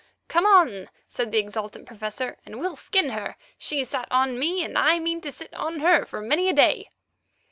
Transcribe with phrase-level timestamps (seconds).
[0.27, 3.37] "Come on," said the exultant Professor, "and we'll skin her.
[3.59, 6.89] She sat on me, and I mean to sit on her for many a day."